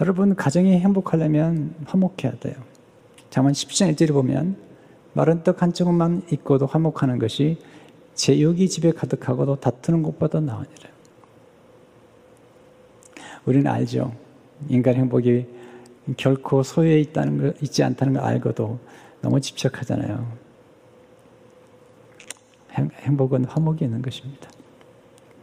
[0.00, 2.54] 여러분 가정이 행복하려면 화목해야 돼요.
[3.30, 4.56] 잠언 10장 1절에 보면
[5.12, 7.58] 마른 떡 한 조각만 있고도 화목하는 것이
[8.14, 10.88] 제욕이 집에 가득하고도 다투는 것보다 나으니라.
[13.44, 14.14] 우리는 알죠.
[14.68, 15.46] 인간 행복이
[16.16, 18.78] 결코 소유에 있다는 걸, 있지 않다는 걸 알고도
[19.20, 20.48] 너무 집착하잖아요.
[22.72, 24.48] 행 복은 화목이 있는 것입니다.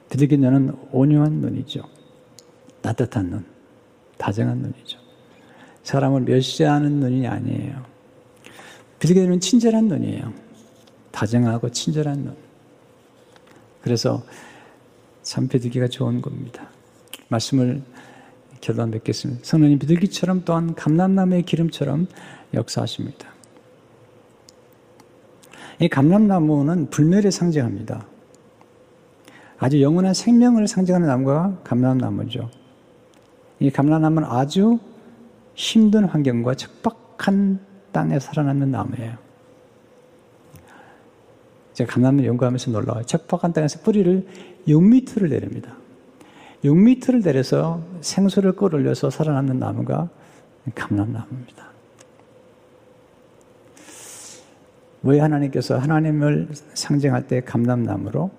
[0.10, 1.84] 비둘기 눈은 온유한 눈이죠.
[2.82, 3.46] 따뜻한 눈,
[4.18, 5.00] 다정한 눈이죠.
[5.84, 7.84] 사람을 멸시하는 눈이 아니에요.
[9.00, 10.34] 비둘기 눈은 친절한 눈이에요.
[11.12, 12.36] 다정하고 친절한 눈.
[13.82, 14.24] 그래서
[15.22, 16.70] 참 비둘기가 좋은 겁니다.
[17.30, 17.82] 말씀을
[18.62, 19.42] 결론 맺겠습니다.
[19.44, 22.08] 성령님 비둘기처럼 또한 감람나무의 기름처럼
[22.54, 23.30] 역사하십니다.
[25.80, 28.08] 이 감람나무는 불멸을 상징합니다.
[29.58, 32.50] 아주 영원한 생명을 상징하는 나무가 감람나무죠.
[33.60, 34.80] 이 감람나무는 아주
[35.54, 37.60] 힘든 환경과 척박한
[37.92, 39.18] 땅에 살아남는 나무예요.
[41.74, 43.04] 제가 감람나무 연구하면서 놀라워요.
[43.06, 44.26] 척박한 땅에서 뿌리를
[44.68, 45.76] 6m를 내립니다.
[46.66, 50.10] 6m를 내려서 생수를 끌어올려서 살아남는 나무가
[50.74, 51.66] 감람나무입니다.
[55.04, 58.32] 왜 하나님께서 하나님을 상징할 때 감람나무로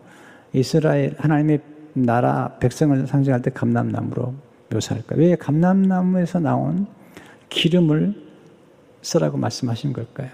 [0.52, 1.60] 이스라엘 하나님의
[1.92, 4.34] 나라 백성을 상징할 때 감람나무로
[4.72, 5.20] 묘사할까요?
[5.20, 6.88] 왜 감람나무에서 나온
[7.48, 8.14] 기름을
[9.02, 10.30] 쓰라고 말씀하신 걸까요?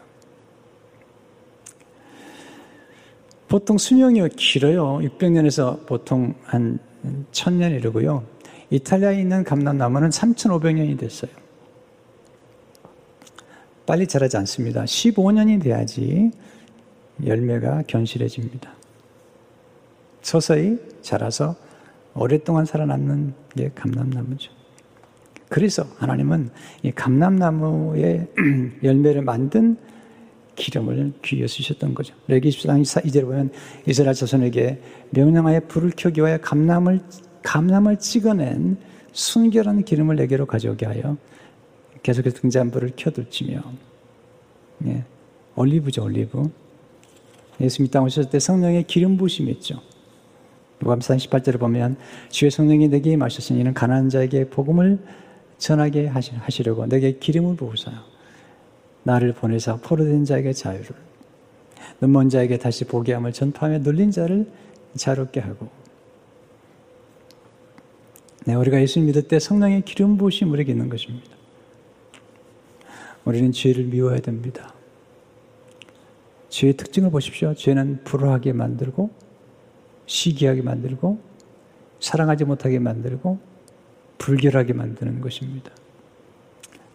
[3.48, 5.00] 보통 수명이 길어요.
[5.00, 6.78] 600년에서 보통 한
[7.32, 8.24] 1000년 이르고요.
[8.70, 11.30] 이탈리아에 있는 감람나무는 3,500년이 됐어요.
[13.86, 14.84] 빨리 자라지 않습니다.
[14.84, 16.30] 15년이 돼야지
[17.24, 18.72] 열매가 견실해집니다.
[20.22, 21.56] 서서히 자라서
[22.14, 24.52] 오랫동안 살아남는 게 감람나무죠.
[25.48, 26.50] 그래서 하나님은
[26.82, 28.28] 이 감람나무의
[28.82, 29.76] 열매를 만든
[30.54, 32.14] 기름을 귀에 쓰셨던 거죠.
[32.28, 33.50] 레기 14장 2절에 보면
[33.86, 37.00] 이스라엘 자손에게 명령하여 불을 켜기 위하여 감람을,
[37.42, 38.76] 감람을 찍어낸
[39.12, 41.16] 순결한 기름을 내게로 가져오게 하여
[42.02, 43.62] 계속해서 등잔 불을 켜둘지며
[44.86, 45.04] 예,
[45.54, 46.50] 올리브죠 올리브
[47.60, 49.80] 예수님 땅 오셨을 때 성령의 기름 부심이 있죠.
[50.84, 51.96] 요한상 18절을 보면
[52.28, 54.98] 주의 성령이 내게 임하셨으니 이는 가난한 자에게 복음을
[55.58, 57.92] 전하게 하시려고 내게 기름을 부으사
[59.04, 60.90] 나를 보내사 포로된 자에게 자유를
[62.00, 64.46] 눈먼 자에게 다시 보게 함을 전파하며 눌린 자를
[64.96, 65.68] 자롭게 하고
[68.44, 71.30] 네, 우리가 예수님 믿을 때 성령의 기름 부으심 우리에게 있는 것입니다.
[73.24, 74.74] 우리는 죄를 미워야 됩니다.
[76.48, 77.54] 죄의 특징을 보십시오.
[77.54, 79.10] 죄는 불화하게 만들고
[80.06, 81.20] 시기하게 만들고
[82.00, 83.38] 사랑하지 못하게 만들고
[84.18, 85.70] 불결하게 만드는 것입니다.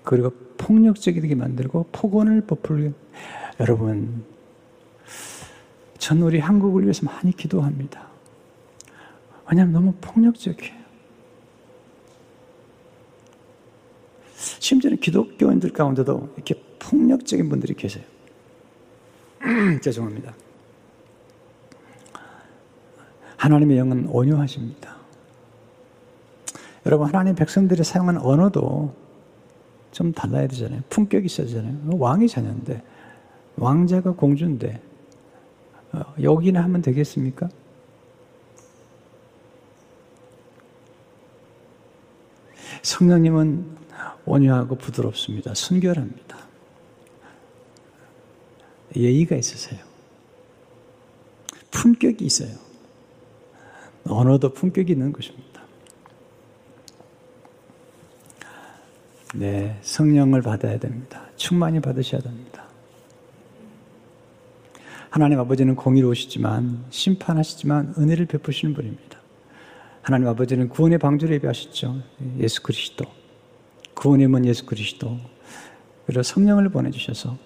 [0.03, 0.31] 그리고
[0.67, 2.91] 폭력적이게 만들고 폭언을 버풀게
[3.61, 4.25] 여러분
[5.97, 8.05] 전 우리 한국을 위해서 많이 기도합니다.
[9.49, 10.75] 왜냐하면 너무 폭력적이에요.
[14.35, 18.03] 심지어는 기독교인들 가운데도 이렇게 폭력적인 분들이 계세요.
[19.81, 20.35] 죄송합니다.
[23.37, 24.97] 하나님의 영은 온유하십니다.
[26.85, 29.06] 여러분, 하나님 백성들이 사용한 언어도
[29.91, 30.81] 좀 달라야 되잖아요.
[30.89, 31.75] 품격이 있어야 되잖아요.
[31.97, 32.83] 왕이 자녀인데,
[33.55, 34.81] 왕자가 공주인데,
[35.93, 37.49] 어, 여기나 하면 되겠습니까?
[42.83, 43.77] 성령님은
[44.25, 45.53] 온유하고 부드럽습니다.
[45.53, 46.37] 순결합니다.
[48.95, 49.79] 예의가 있으세요.
[51.71, 52.55] 품격이 있어요.
[54.05, 55.46] 언어도 품격이 있는 것입니다.
[59.37, 61.21] 네, 성령을 받아야 됩니다.
[61.35, 62.63] 충만히 받으셔야 됩니다.
[65.11, 69.19] 하나님 아버지는 공의로우시지만 심판하시지만 은혜를 베푸시는 분입니다.
[70.01, 72.01] 하나님 아버지는 구원의 방주를 예비하셨죠.
[72.39, 73.05] 예수 그리스도.
[73.93, 75.17] 구원의 문 예수 그리스도.
[76.07, 77.37] 그리고 성령을 보내주셔서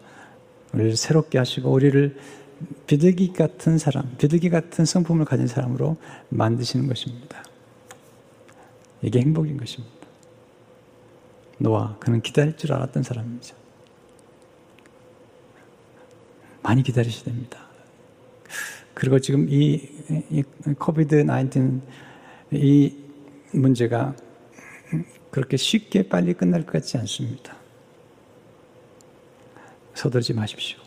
[0.73, 2.17] 우리를 새롭게 하시고 우리를
[2.87, 5.97] 비둘기 같은 사람, 비둘기 같은 성품을 가진 사람으로
[6.29, 7.43] 만드시는 것입니다.
[9.01, 10.00] 이게 행복인 것입니다.
[11.62, 13.55] 노아, 그는 기다릴 줄 알았던 사람이죠.
[16.64, 17.59] 많이 기다리셔야 됩니다.
[18.95, 19.89] 그리고 지금 이,
[20.30, 20.43] 이
[20.80, 21.82] 코비드 19,
[22.51, 22.95] 이
[23.51, 24.16] 문제가
[25.30, 27.55] 그렇게 쉽게 빨리 끝날 것 같지 않습니다.
[29.93, 30.80] 서두르지 마십시오.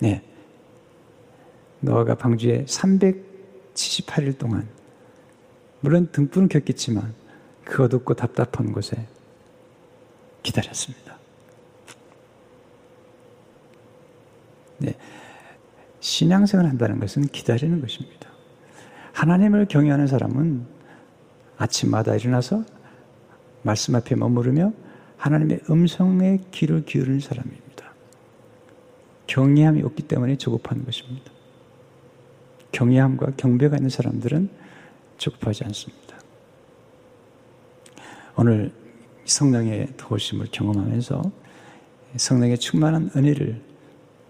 [0.00, 0.22] 네.
[1.80, 4.68] 노아가 방주에 378일 동안,
[5.80, 7.23] 물론 등불은 켰겠지만,
[7.64, 9.06] 그 어둡고 답답한 곳에
[10.42, 11.16] 기다렸습니다.
[14.78, 14.94] 네.
[16.00, 18.28] 신앙생활 한다는 것은 기다리는 것입니다.
[19.12, 20.66] 하나님을 경외하는 사람은
[21.56, 22.64] 아침마다 일어나서
[23.62, 24.72] 말씀 앞에 머무르며
[25.16, 27.64] 하나님의 음성에 귀를 기울이는 사람입니다.
[29.26, 31.32] 경외함이 없기 때문에 조급한 것입니다.
[32.72, 34.50] 경외함과 경배가 있는 사람들은
[35.16, 36.13] 조급하지 않습니다.
[38.36, 38.72] 오늘
[39.24, 41.22] 성령의 도우심을 경험하면서
[42.16, 43.60] 성령의 충만한 은혜를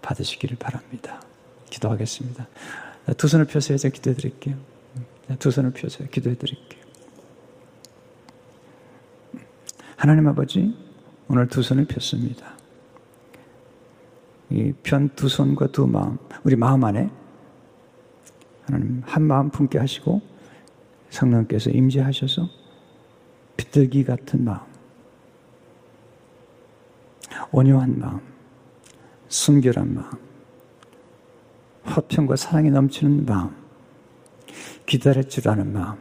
[0.01, 1.21] 받으시기를 바랍니다.
[1.69, 2.47] 기도하겠습니다.
[3.17, 4.55] 두 손을 펴서 제가 기도해 드릴게요.
[5.39, 6.83] 두 손을 펴서 기도해 드릴게요.
[9.95, 10.75] 하나님 아버지,
[11.27, 12.55] 오늘 두 손을 폈습니다.
[14.51, 17.09] 이 편 두 손과 두 마음, 우리 마음 안에
[18.65, 20.21] 하나님 한 마음 품게 하시고
[21.09, 22.47] 성령께서 임재하셔서
[23.57, 24.59] 비둘기 같은 마음,
[27.51, 28.19] 온유한 마음,
[29.27, 30.11] 순결한 마음,
[31.83, 33.55] 화평과 사랑이 넘치는 마음,
[34.85, 35.97] 기다릴 줄 아는 마음,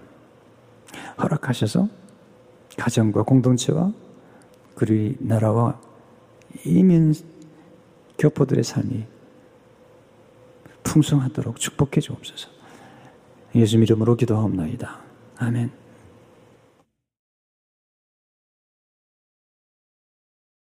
[1.18, 1.88] 허락하셔서
[2.76, 3.92] 가정과 공동체와
[4.74, 5.80] 그리 나라와
[6.64, 7.14] 이민
[8.18, 9.06] 교포들의 삶이
[10.82, 12.48] 풍성하도록 축복해 주옵소서.
[13.54, 15.00] 예수 이름으로 기도하옵나이다.
[15.38, 15.83] 아멘.